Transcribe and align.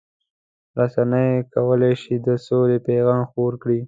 رسنۍ 0.79 1.31
کولای 1.53 1.93
شي 2.01 2.15
د 2.25 2.27
سولې 2.45 2.77
پیغام 2.87 3.21
خپور 3.29 3.51
کړي. 3.61 3.79